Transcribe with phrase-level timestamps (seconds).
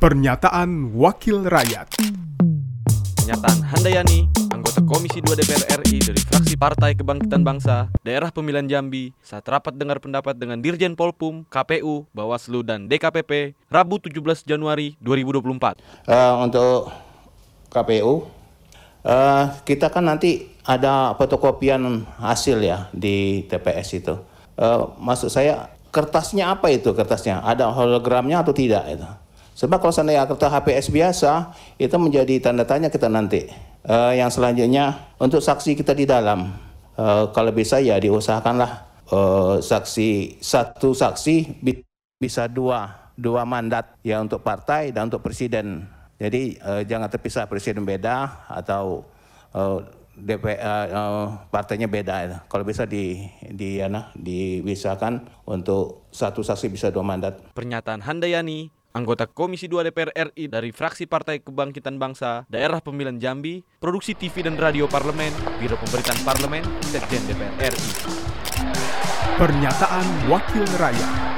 [0.00, 2.00] Pernyataan Wakil Rakyat
[3.20, 9.12] Pernyataan Handayani, anggota Komisi 2 DPR RI dari fraksi Partai Kebangkitan Bangsa, Daerah Pemilihan Jambi,
[9.20, 15.84] saat rapat dengar pendapat dengan Dirjen Polpum, KPU, Bawaslu, dan DKPP, Rabu 17 Januari 2024.
[16.08, 16.88] Eh, untuk
[17.68, 18.24] KPU
[19.04, 24.16] eh, kita kan nanti ada fotokopian hasil ya di TPS itu.
[24.56, 27.44] Eh, maksud saya kertasnya apa itu kertasnya?
[27.44, 29.04] Ada hologramnya atau tidak itu?
[29.54, 31.32] Sebab kalau seandainya kertas HPS biasa
[31.76, 33.46] itu menjadi tanda tanya kita nanti.
[33.80, 36.52] Eh, yang selanjutnya untuk saksi kita di dalam
[36.96, 38.70] eh, kalau bisa ya diusahakanlah
[39.08, 41.84] eh, saksi satu saksi bi-
[42.20, 45.88] bisa dua dua mandat ya untuk partai dan untuk presiden.
[46.20, 49.04] Jadi eh, jangan terpisah presiden beda atau
[49.56, 49.78] eh,
[50.20, 52.14] DP, eh, partainya beda.
[52.28, 52.38] ya.
[52.44, 57.40] Kalau bisa di di ana dibisakan untuk satu saksi bisa dua mandat.
[57.56, 63.62] Pernyataan Handayani, anggota Komisi 2 DPR RI dari fraksi Partai Kebangkitan Bangsa, Daerah Pemilihan Jambi,
[63.78, 65.30] Produksi TV dan Radio Parlemen,
[65.62, 67.90] Biro Pemberitaan Parlemen, Sekjen DPR RI.
[69.38, 71.29] Pernyataan Wakil Rakyat